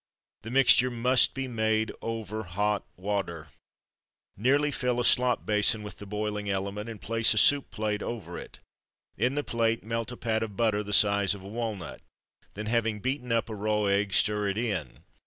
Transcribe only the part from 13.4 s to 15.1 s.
a raw egg, stir it in.